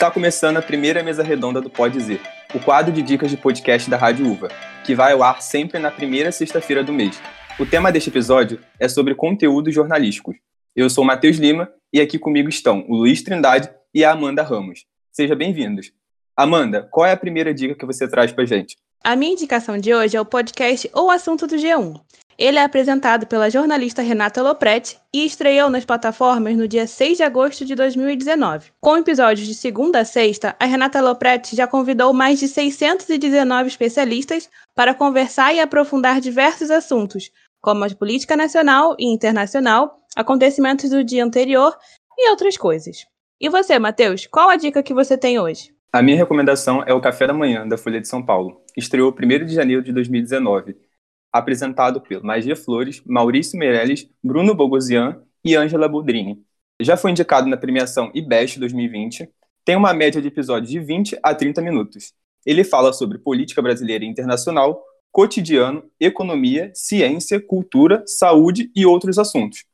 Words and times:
Está 0.00 0.10
começando 0.10 0.56
a 0.56 0.62
primeira 0.62 1.02
mesa 1.02 1.22
redonda 1.22 1.60
do 1.60 1.68
Pode 1.68 1.98
Dizer, 1.98 2.22
o 2.54 2.58
quadro 2.58 2.90
de 2.90 3.02
dicas 3.02 3.30
de 3.30 3.36
podcast 3.36 3.90
da 3.90 3.98
Rádio 3.98 4.32
Uva, 4.32 4.48
que 4.82 4.94
vai 4.94 5.12
ao 5.12 5.22
ar 5.22 5.42
sempre 5.42 5.78
na 5.78 5.90
primeira 5.90 6.32
sexta-feira 6.32 6.82
do 6.82 6.90
mês. 6.90 7.20
O 7.58 7.66
tema 7.66 7.92
deste 7.92 8.08
episódio 8.08 8.58
é 8.78 8.88
sobre 8.88 9.14
conteúdos 9.14 9.74
jornalísticos. 9.74 10.36
Eu 10.74 10.88
sou 10.88 11.04
Matheus 11.04 11.36
Lima 11.36 11.70
e 11.92 12.00
aqui 12.00 12.18
comigo 12.18 12.48
estão 12.48 12.82
o 12.88 12.96
Luiz 12.96 13.22
Trindade 13.22 13.68
e 13.92 14.02
a 14.02 14.12
Amanda 14.12 14.42
Ramos. 14.42 14.86
Sejam 15.12 15.36
bem-vindos. 15.36 15.92
Amanda, 16.34 16.88
qual 16.90 17.04
é 17.04 17.12
a 17.12 17.16
primeira 17.18 17.52
dica 17.52 17.74
que 17.74 17.84
você 17.84 18.08
traz 18.08 18.32
pra 18.32 18.46
gente? 18.46 18.78
A 19.04 19.14
minha 19.14 19.32
indicação 19.32 19.76
de 19.76 19.92
hoje 19.92 20.16
é 20.16 20.20
o 20.20 20.24
podcast 20.24 20.90
O 20.94 21.10
Assunto 21.10 21.46
do 21.46 21.56
G1. 21.56 22.00
Ele 22.40 22.58
é 22.58 22.64
apresentado 22.64 23.26
pela 23.26 23.50
jornalista 23.50 24.00
Renata 24.00 24.40
Lopretti 24.40 24.98
e 25.12 25.26
estreou 25.26 25.68
nas 25.68 25.84
plataformas 25.84 26.56
no 26.56 26.66
dia 26.66 26.86
6 26.86 27.18
de 27.18 27.22
agosto 27.22 27.66
de 27.66 27.74
2019. 27.74 28.70
Com 28.80 28.96
episódios 28.96 29.46
de 29.46 29.52
segunda 29.54 30.00
a 30.00 30.06
sexta, 30.06 30.56
a 30.58 30.64
Renata 30.64 31.02
Lopretti 31.02 31.54
já 31.54 31.66
convidou 31.66 32.14
mais 32.14 32.40
de 32.40 32.48
619 32.48 33.68
especialistas 33.68 34.48
para 34.74 34.94
conversar 34.94 35.52
e 35.52 35.60
aprofundar 35.60 36.18
diversos 36.18 36.70
assuntos, 36.70 37.30
como 37.60 37.84
a 37.84 37.90
política 37.90 38.34
nacional 38.34 38.96
e 38.98 39.12
internacional, 39.12 39.98
acontecimentos 40.16 40.88
do 40.88 41.04
dia 41.04 41.22
anterior 41.22 41.76
e 42.16 42.30
outras 42.30 42.56
coisas. 42.56 43.04
E 43.38 43.50
você, 43.50 43.78
Matheus, 43.78 44.26
qual 44.26 44.48
a 44.48 44.56
dica 44.56 44.82
que 44.82 44.94
você 44.94 45.18
tem 45.18 45.38
hoje? 45.38 45.74
A 45.92 46.00
minha 46.00 46.16
recomendação 46.16 46.82
é 46.86 46.94
o 46.94 47.02
Café 47.02 47.26
da 47.26 47.34
Manhã, 47.34 47.68
da 47.68 47.76
Folha 47.76 48.00
de 48.00 48.08
São 48.08 48.24
Paulo. 48.24 48.62
Estreou 48.74 49.12
1 49.12 49.44
de 49.44 49.54
janeiro 49.54 49.82
de 49.82 49.92
2019 49.92 50.88
apresentado 51.32 52.00
pelo 52.00 52.24
Magia 52.24 52.56
Flores, 52.56 53.02
Maurício 53.06 53.58
Meirelles, 53.58 54.08
Bruno 54.22 54.54
Bogosian 54.54 55.22
e 55.44 55.56
Ângela 55.56 55.88
Boldrini. 55.88 56.42
Já 56.80 56.96
foi 56.96 57.10
indicado 57.10 57.46
na 57.46 57.56
premiação 57.56 58.10
IBEST 58.14 58.58
2020, 58.58 59.28
tem 59.64 59.76
uma 59.76 59.92
média 59.92 60.20
de 60.20 60.28
episódios 60.28 60.70
de 60.70 60.80
20 60.80 61.18
a 61.22 61.34
30 61.34 61.60
minutos. 61.62 62.12
Ele 62.44 62.64
fala 62.64 62.92
sobre 62.92 63.18
política 63.18 63.60
brasileira 63.60 64.04
e 64.04 64.08
internacional, 64.08 64.82
cotidiano, 65.12 65.84
economia, 66.00 66.72
ciência, 66.74 67.40
cultura, 67.40 68.02
saúde 68.06 68.70
e 68.74 68.86
outros 68.86 69.18
assuntos. 69.18 69.64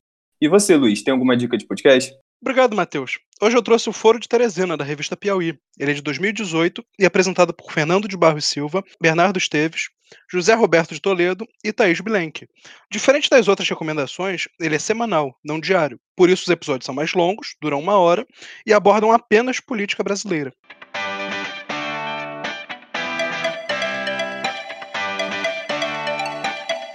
E 0.41 0.48
você, 0.48 0.77
Luiz, 0.77 1.02
tem 1.02 1.12
alguma 1.12 1.36
dica 1.36 1.56
de 1.56 1.67
podcast? 1.67 2.12
Obrigado, 2.41 2.77
Matheus. 2.77 3.19
Hoje 3.41 3.56
eu 3.56 3.62
trouxe 3.62 3.89
o 3.89 3.92
Foro 3.92 4.20
de 4.20 4.28
Teresina, 4.28 4.77
da 4.77 4.84
revista 4.84 5.17
Piauí. 5.17 5.58
Ele 5.78 5.91
é 5.91 5.95
de 5.95 6.02
2018 6.02 6.84
e 6.98 7.05
é 7.05 7.06
apresentado 7.06 7.55
por 7.55 7.73
Fernando 7.73 8.08
de 8.08 8.17
Barros 8.17 8.45
Silva, 8.45 8.84
Bernardo 9.00 9.39
Esteves, 9.39 9.89
José 10.30 10.54
Roberto 10.54 10.94
de 10.94 11.00
Toledo 11.00 11.46
e 11.64 11.72
Thaís 11.72 12.00
Bilenque. 12.00 12.48
Diferente 12.90 13.30
das 13.30 13.48
outras 13.48 13.68
recomendações, 13.68 14.48
ele 14.60 14.76
é 14.76 14.78
semanal, 14.78 15.36
não 15.44 15.60
diário. 15.60 15.98
Por 16.16 16.30
isso 16.30 16.44
os 16.44 16.50
episódios 16.50 16.86
são 16.86 16.94
mais 16.94 17.12
longos, 17.14 17.54
duram 17.60 17.80
uma 17.80 17.98
hora 17.98 18.27
e 18.66 18.72
abordam 18.72 19.12
apenas 19.12 19.60
política 19.60 20.02
brasileira. 20.02 20.52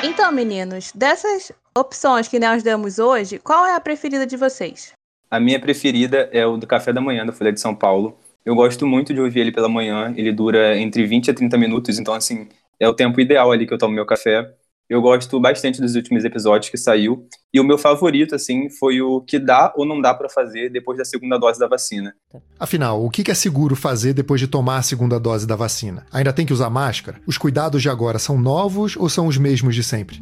Então, 0.03 0.31
meninos, 0.31 0.91
dessas 0.93 1.51
opções 1.77 2.27
que 2.27 2.39
nós 2.39 2.63
damos 2.63 2.99
hoje, 2.99 3.37
qual 3.37 3.65
é 3.65 3.75
a 3.75 3.79
preferida 3.79 4.25
de 4.25 4.35
vocês? 4.35 4.93
A 5.29 5.39
minha 5.39 5.59
preferida 5.59 6.29
é 6.33 6.45
o 6.45 6.57
do 6.57 6.67
Café 6.67 6.91
da 6.91 6.99
Manhã, 6.99 7.25
da 7.25 7.31
Folha 7.31 7.53
de 7.53 7.61
São 7.61 7.75
Paulo. 7.75 8.17
Eu 8.43 8.55
gosto 8.55 8.87
muito 8.87 9.13
de 9.13 9.21
ouvir 9.21 9.41
ele 9.41 9.51
pela 9.51 9.69
manhã, 9.69 10.13
ele 10.17 10.31
dura 10.33 10.77
entre 10.77 11.05
20 11.05 11.31
a 11.31 11.33
30 11.33 11.57
minutos, 11.57 11.99
então, 11.99 12.13
assim, 12.13 12.49
é 12.81 12.89
o 12.89 12.93
tempo 12.93 13.21
ideal 13.21 13.51
ali 13.51 13.67
que 13.67 13.73
eu 13.73 13.77
tomo 13.77 13.93
meu 13.93 14.05
café. 14.07 14.43
Eu 14.89 15.01
gosto 15.01 15.39
bastante 15.39 15.79
dos 15.79 15.95
últimos 15.95 16.25
episódios 16.25 16.69
que 16.69 16.77
saiu. 16.77 17.25
E 17.53 17.61
o 17.61 17.63
meu 17.63 17.77
favorito, 17.77 18.35
assim, 18.35 18.69
foi 18.69 19.01
o 19.01 19.21
que 19.21 19.39
dá 19.39 19.71
ou 19.77 19.85
não 19.85 20.01
dá 20.01 20.13
para 20.13 20.27
fazer 20.27 20.69
depois 20.69 20.97
da 20.97 21.05
segunda 21.05 21.38
dose 21.38 21.57
da 21.59 21.67
vacina. 21.67 22.13
Afinal, 22.59 23.06
o 23.06 23.09
que 23.09 23.29
é 23.31 23.33
seguro 23.33 23.73
fazer 23.75 24.13
depois 24.13 24.41
de 24.41 24.47
tomar 24.47 24.78
a 24.78 24.81
segunda 24.81 25.17
dose 25.17 25.47
da 25.47 25.56
vacina? 25.56 26.06
Ainda 26.11 26.33
tem 26.33 26.45
que 26.45 26.51
usar 26.51 26.69
máscara? 26.69 27.22
Os 27.25 27.38
cuidados 27.38 27.81
de 27.81 27.88
agora 27.88 28.19
são 28.19 28.38
novos 28.38 28.97
ou 28.97 29.07
são 29.07 29.27
os 29.27 29.38
mesmos 29.38 29.75
de 29.75 29.83
sempre? 29.83 30.22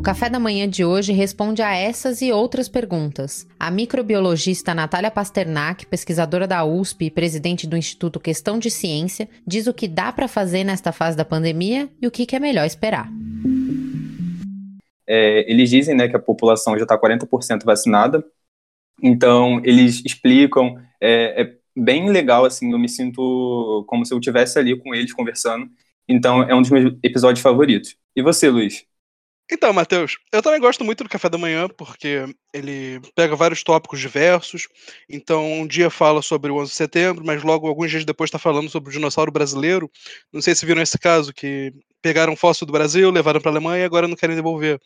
O 0.00 0.02
café 0.02 0.30
da 0.30 0.40
manhã 0.40 0.66
de 0.66 0.82
hoje 0.82 1.12
responde 1.12 1.60
a 1.60 1.76
essas 1.76 2.22
e 2.22 2.32
outras 2.32 2.70
perguntas. 2.70 3.46
A 3.58 3.70
microbiologista 3.70 4.72
Natália 4.72 5.10
Pasternak, 5.10 5.84
pesquisadora 5.84 6.46
da 6.46 6.64
USP 6.64 7.04
e 7.04 7.10
presidente 7.10 7.66
do 7.66 7.76
Instituto 7.76 8.18
Questão 8.18 8.58
de 8.58 8.70
Ciência, 8.70 9.28
diz 9.46 9.66
o 9.66 9.74
que 9.74 9.86
dá 9.86 10.10
para 10.10 10.26
fazer 10.26 10.64
nesta 10.64 10.90
fase 10.90 11.18
da 11.18 11.24
pandemia 11.24 11.86
e 12.00 12.06
o 12.06 12.10
que, 12.10 12.34
é 12.34 12.40
melhor 12.40 12.64
esperar. 12.64 13.10
É, 15.06 15.44
eles 15.52 15.68
dizem 15.68 15.94
né, 15.94 16.08
que 16.08 16.16
a 16.16 16.18
população 16.18 16.78
já 16.78 16.84
está 16.84 16.98
40% 16.98 17.62
vacinada, 17.62 18.24
então 19.02 19.60
eles 19.62 20.02
explicam, 20.02 20.78
é, 20.98 21.42
é 21.42 21.54
bem 21.76 22.08
legal, 22.08 22.46
assim, 22.46 22.72
eu 22.72 22.78
me 22.78 22.88
sinto 22.88 23.84
como 23.86 24.06
se 24.06 24.14
eu 24.14 24.18
estivesse 24.18 24.58
ali 24.58 24.74
com 24.78 24.94
eles 24.94 25.12
conversando, 25.12 25.68
então 26.08 26.42
é 26.42 26.54
um 26.54 26.62
dos 26.62 26.70
meus 26.70 26.94
episódios 27.02 27.42
favoritos. 27.42 27.98
E 28.16 28.22
você, 28.22 28.48
Luiz? 28.48 28.88
Então, 29.52 29.72
Matheus, 29.72 30.16
eu 30.32 30.40
também 30.40 30.60
gosto 30.60 30.84
muito 30.84 31.02
do 31.02 31.10
café 31.10 31.28
da 31.28 31.36
manhã, 31.36 31.68
porque 31.68 32.24
ele 32.54 33.00
pega 33.16 33.34
vários 33.34 33.64
tópicos 33.64 33.98
diversos. 33.98 34.68
Então, 35.08 35.44
um 35.44 35.66
dia 35.66 35.90
fala 35.90 36.22
sobre 36.22 36.52
o 36.52 36.56
11 36.56 36.70
de 36.70 36.76
setembro, 36.76 37.24
mas 37.24 37.42
logo, 37.42 37.66
alguns 37.66 37.90
dias 37.90 38.04
depois, 38.04 38.28
está 38.28 38.38
falando 38.38 38.70
sobre 38.70 38.90
o 38.90 38.92
dinossauro 38.92 39.32
brasileiro. 39.32 39.90
Não 40.32 40.40
sei 40.40 40.54
se 40.54 40.64
viram 40.64 40.80
esse 40.80 40.98
caso, 40.98 41.32
que 41.32 41.72
pegaram 42.00 42.36
fóssil 42.36 42.66
do 42.66 42.72
Brasil, 42.72 43.10
levaram 43.10 43.40
para 43.40 43.50
a 43.50 43.54
Alemanha 43.54 43.82
e 43.82 43.84
agora 43.84 44.06
não 44.06 44.16
querem 44.16 44.36
devolver. 44.36 44.80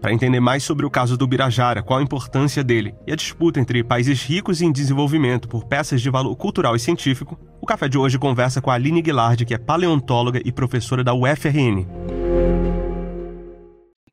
Para 0.00 0.12
entender 0.12 0.40
mais 0.40 0.62
sobre 0.62 0.84
o 0.84 0.90
caso 0.90 1.16
do 1.16 1.26
Birajara, 1.26 1.82
qual 1.82 1.98
a 1.98 2.02
importância 2.02 2.62
dele 2.62 2.94
e 3.06 3.12
a 3.12 3.16
disputa 3.16 3.58
entre 3.58 3.82
países 3.82 4.22
ricos 4.22 4.60
em 4.60 4.70
desenvolvimento 4.70 5.48
por 5.48 5.64
peças 5.64 6.02
de 6.02 6.10
valor 6.10 6.36
cultural 6.36 6.76
e 6.76 6.80
científico, 6.80 7.38
o 7.60 7.66
café 7.66 7.88
de 7.88 7.96
hoje 7.96 8.18
conversa 8.18 8.60
com 8.60 8.70
a 8.70 8.74
Aline 8.74 9.00
Guilard, 9.00 9.44
que 9.44 9.54
é 9.54 9.58
paleontóloga 9.58 10.40
e 10.44 10.52
professora 10.52 11.02
da 11.02 11.14
UFRN. 11.14 12.15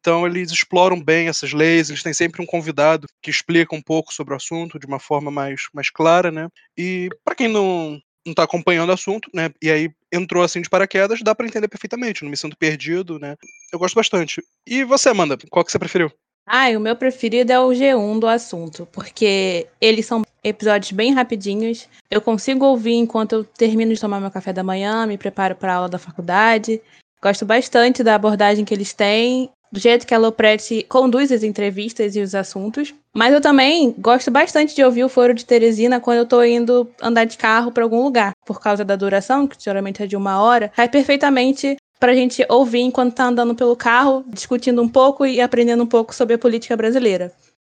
Então 0.04 0.28
eles 0.28 0.52
exploram 0.52 1.02
bem 1.02 1.30
essas 1.30 1.54
leis, 1.54 1.90
eles 1.90 2.04
têm 2.04 2.12
sempre 2.14 2.42
um 2.42 2.46
convidado 2.46 3.08
que 3.22 3.32
explica 3.32 3.74
um 3.74 3.82
pouco 3.82 4.14
sobre 4.14 4.34
o 4.34 4.38
assunto 4.38 4.78
de 4.78 4.86
uma 4.86 5.00
forma 5.00 5.32
mais, 5.32 5.62
mais 5.74 5.90
clara, 5.90 6.30
né? 6.30 6.50
E 6.78 7.08
para 7.24 7.34
quem 7.34 7.48
não 7.48 7.98
não 8.26 8.32
está 8.32 8.44
acompanhando 8.44 8.90
o 8.90 8.94
assunto, 8.94 9.30
né? 9.34 9.50
E 9.62 9.70
aí 9.70 9.90
entrou 10.12 10.44
assim 10.44 10.62
de 10.62 10.70
paraquedas, 10.70 11.22
dá 11.22 11.36
para 11.36 11.46
entender 11.46 11.68
perfeitamente, 11.68 12.24
não 12.24 12.30
me 12.30 12.38
sinto 12.38 12.58
perdido, 12.58 13.20
né? 13.20 13.36
Eu 13.72 13.80
gosto 13.80 13.96
bastante. 13.96 14.42
E 14.66 14.84
você, 14.84 15.10
Amanda, 15.10 15.38
qual 15.50 15.64
que 15.64 15.72
você 15.72 15.80
preferiu? 15.80 16.10
Ah, 16.46 16.70
o 16.70 16.80
meu 16.80 16.96
preferido 16.96 17.52
é 17.52 17.60
o 17.60 17.70
G1 17.70 18.20
do 18.20 18.28
assunto, 18.28 18.88
porque 18.92 19.68
eles 19.80 20.06
são 20.06 20.22
episódios 20.44 20.92
bem 20.94 21.14
rapidinhos. 21.14 21.88
Eu 22.10 22.22
consigo 22.22 22.66
ouvir 22.66 22.96
enquanto 22.96 23.34
eu 23.34 23.44
termino 23.44 23.94
de 23.94 24.00
tomar 24.00 24.22
meu 24.22 24.32
café 24.32 24.54
da 24.54 24.64
manhã, 24.64 25.06
me 25.06 25.18
preparo 25.18 25.56
para 25.56 25.74
a 25.74 25.76
aula 25.76 25.90
da 25.90 26.00
faculdade. 26.00 26.82
Gosto 27.22 27.46
bastante 27.46 28.04
da 28.04 28.16
abordagem 28.16 28.66
que 28.66 28.74
eles 28.74 28.94
têm 28.94 29.50
do 29.74 29.80
jeito 29.80 30.06
que 30.06 30.14
a 30.14 30.20
Lopretti 30.20 30.86
conduz 30.88 31.32
as 31.32 31.42
entrevistas 31.42 32.16
e 32.16 32.22
os 32.22 32.36
assuntos. 32.36 32.94
Mas 33.12 33.34
eu 33.34 33.42
também 33.42 33.92
gosto 33.98 34.30
bastante 34.30 34.76
de 34.76 34.84
ouvir 34.84 35.04
o 35.04 35.10
Foro 35.10 35.34
de 35.34 35.44
Teresina 35.44 36.00
quando 36.00 36.20
eu 36.20 36.28
tô 36.28 36.44
indo 36.44 36.88
andar 37.02 37.26
de 37.26 37.36
carro 37.36 37.72
para 37.72 37.84
algum 37.84 38.04
lugar. 38.04 38.34
Por 38.46 38.62
causa 38.62 38.86
da 38.86 38.96
duração, 38.96 39.48
que 39.48 39.58
geralmente 39.60 40.04
é 40.04 40.06
de 40.06 40.16
uma 40.16 40.40
hora, 40.40 40.72
cai 40.76 40.88
perfeitamente 40.88 41.76
pra 42.00 42.14
gente 42.14 42.46
ouvir 42.50 42.82
enquanto 42.82 43.16
tá 43.16 43.26
andando 43.26 43.56
pelo 43.56 43.76
carro, 43.76 44.24
discutindo 44.28 44.80
um 44.80 44.88
pouco 44.88 45.26
e 45.26 45.42
aprendendo 45.42 45.82
um 45.82 45.88
pouco 45.88 46.14
sobre 46.14 46.36
a 46.36 46.38
política 46.38 46.78
brasileira. 46.78 47.34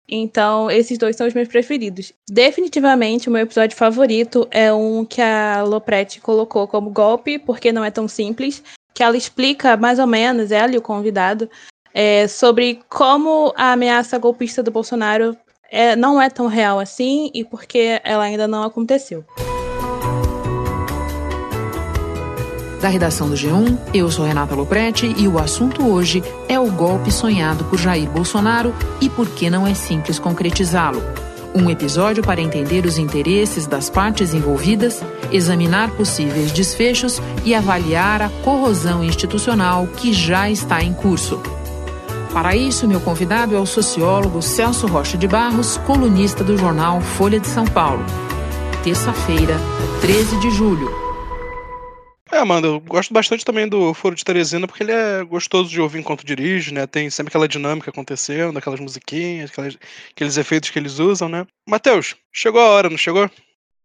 Então, 0.09 0.69
esses 0.69 0.97
dois 0.97 1.15
são 1.15 1.25
os 1.25 1.33
meus 1.33 1.47
preferidos. 1.47 2.11
Definitivamente, 2.29 3.29
o 3.29 3.31
meu 3.31 3.43
episódio 3.43 3.77
favorito 3.77 4.45
é 4.51 4.71
um 4.73 5.05
que 5.05 5.21
a 5.21 5.63
Lopretti 5.63 6.19
colocou 6.19 6.67
como 6.67 6.89
golpe, 6.89 7.39
porque 7.39 7.71
não 7.71 7.85
é 7.85 7.89
tão 7.89 8.05
simples, 8.05 8.61
que 8.93 9.01
ela 9.01 9.15
explica 9.15 9.77
mais 9.77 9.97
ou 9.97 10.07
menos, 10.07 10.51
ela 10.51 10.73
e 10.73 10.77
o 10.77 10.81
convidado, 10.81 11.49
é, 11.95 12.27
sobre 12.27 12.81
como 12.89 13.53
a 13.55 13.71
ameaça 13.71 14.17
golpista 14.17 14.61
do 14.61 14.69
Bolsonaro 14.69 15.35
é, 15.71 15.95
não 15.95 16.21
é 16.21 16.29
tão 16.29 16.47
real 16.47 16.77
assim 16.77 17.31
e 17.33 17.45
porque 17.45 18.01
ela 18.03 18.25
ainda 18.25 18.47
não 18.49 18.63
aconteceu. 18.63 19.23
Da 22.81 22.89
redação 22.89 23.29
do 23.29 23.35
G1, 23.35 23.79
eu 23.93 24.11
sou 24.11 24.25
Renata 24.25 24.53
Loprete 24.53 25.11
e 25.17 25.27
o 25.27 25.39
assunto 25.39 25.87
hoje 25.87 26.21
é 26.49 26.59
o 26.59 26.69
golpe 26.69 27.11
sonhado 27.11 27.63
por 27.63 27.79
Jair 27.79 28.07
Bolsonaro 28.09 28.75
e 29.01 29.09
por 29.09 29.27
que 29.29 29.49
não 29.49 29.65
é 29.65 29.73
simples 29.73 30.19
concretizá-lo. 30.19 31.01
Um 31.55 31.69
episódio 31.69 32.21
para 32.21 32.41
entender 32.41 32.85
os 32.85 32.97
interesses 32.97 33.65
das 33.65 33.89
partes 33.89 34.33
envolvidas, 34.33 35.01
examinar 35.31 35.89
possíveis 35.95 36.51
desfechos 36.51 37.21
e 37.45 37.55
avaliar 37.55 38.21
a 38.21 38.29
corrosão 38.43 39.01
institucional 39.01 39.87
que 39.87 40.11
já 40.11 40.49
está 40.49 40.83
em 40.83 40.93
curso. 40.93 41.41
Para 42.35 42.53
isso, 42.53 42.85
meu 42.85 42.99
convidado 42.99 43.55
é 43.55 43.59
o 43.61 43.65
sociólogo 43.65 44.41
Celso 44.41 44.87
Rocha 44.87 45.17
de 45.17 45.25
Barros, 45.25 45.77
colunista 45.77 46.43
do 46.43 46.57
jornal 46.57 46.99
Folha 46.99 47.39
de 47.39 47.47
São 47.47 47.63
Paulo. 47.63 48.03
Terça-feira, 48.83 49.53
13 50.01 50.41
de 50.41 50.51
julho. 50.51 50.89
É, 52.29 52.39
Amanda, 52.39 52.67
eu 52.67 52.81
gosto 52.81 53.13
bastante 53.13 53.45
também 53.45 53.69
do 53.69 53.93
Foro 53.93 54.15
de 54.15 54.25
Teresina, 54.25 54.67
porque 54.67 54.83
ele 54.83 54.91
é 54.91 55.23
gostoso 55.23 55.69
de 55.69 55.79
ouvir 55.79 55.99
enquanto 55.99 56.25
dirige, 56.25 56.73
né? 56.73 56.85
Tem 56.85 57.09
sempre 57.09 57.31
aquela 57.31 57.47
dinâmica 57.47 57.89
acontecendo, 57.89 58.57
aquelas 58.57 58.81
musiquinhas, 58.81 59.49
aquelas, 59.49 59.77
aqueles 60.11 60.35
efeitos 60.35 60.69
que 60.69 60.77
eles 60.77 60.99
usam, 60.99 61.29
né? 61.29 61.47
Matheus, 61.65 62.17
chegou 62.33 62.59
a 62.59 62.67
hora, 62.67 62.89
não 62.89 62.97
chegou? 62.97 63.31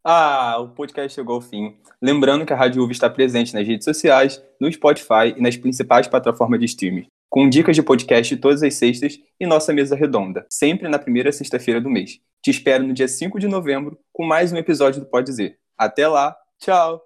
Ah, 0.05 0.57
o 0.59 0.71
podcast 0.71 1.15
chegou 1.15 1.37
ao 1.37 1.41
fim. 1.41 1.77
Lembrando 2.03 2.45
que 2.45 2.53
a 2.53 2.57
Rádio 2.57 2.83
UV 2.83 2.91
está 2.91 3.09
presente 3.09 3.55
nas 3.55 3.65
redes 3.65 3.85
sociais, 3.85 4.43
no 4.61 4.73
Spotify 4.73 5.37
e 5.37 5.41
nas 5.41 5.57
principais 5.57 6.09
plataformas 6.09 6.59
de 6.59 6.67
streaming, 6.67 7.07
com 7.31 7.49
dicas 7.49 7.77
de 7.77 7.83
podcast 7.83 8.37
todas 8.37 8.61
as 8.61 8.75
sextas 8.75 9.17
e 9.39 9.47
nossa 9.47 9.73
mesa 9.73 9.95
redonda, 9.95 10.45
sempre 10.51 10.89
na 10.89 10.99
primeira 10.99 11.31
sexta-feira 11.31 11.81
do 11.81 11.89
mês. 11.89 12.19
Te 12.43 12.51
espero 12.51 12.85
no 12.85 12.93
dia 12.93 13.07
5 13.07 13.39
de 13.39 13.47
novembro 13.47 13.97
com 14.13 14.27
mais 14.27 14.53
um 14.53 14.57
episódio 14.57 15.01
do 15.01 15.07
Pode 15.07 15.27
Dizer. 15.27 15.57
Até 15.79 16.09
lá, 16.09 16.37
tchau! 16.59 17.01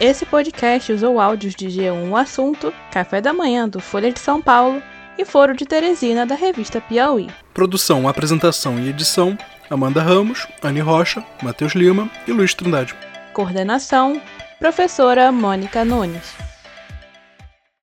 Esse 0.00 0.24
podcast 0.24 0.90
usou 0.90 1.20
áudios 1.20 1.54
de 1.54 1.66
G1 1.66 2.10
O 2.10 2.16
Assunto, 2.16 2.72
Café 2.90 3.20
da 3.20 3.32
Manhã 3.32 3.68
do 3.68 3.78
Folha 3.78 4.10
de 4.10 4.18
São 4.18 4.40
Paulo 4.40 4.82
e 5.18 5.24
Foro 5.24 5.54
de 5.54 5.66
Teresina 5.66 6.24
da 6.24 6.34
revista 6.34 6.80
Piauí. 6.80 7.28
Produção, 7.52 8.08
apresentação 8.08 8.78
e 8.78 8.88
edição: 8.88 9.36
Amanda 9.68 10.02
Ramos, 10.02 10.46
Anne 10.62 10.80
Rocha, 10.80 11.22
Matheus 11.42 11.74
Lima 11.74 12.10
e 12.26 12.32
Luiz 12.32 12.54
Trindade. 12.54 12.94
Coordenação: 13.34 14.20
Professora 14.58 15.30
Mônica 15.30 15.84
Nunes. 15.84 16.45